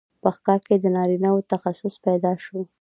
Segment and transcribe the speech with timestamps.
[0.21, 2.59] په ښکار کې د نارینه وو تخصص پیدا شو.